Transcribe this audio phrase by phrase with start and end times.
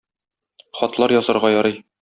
[0.81, 1.81] Хатлар язарга ярый.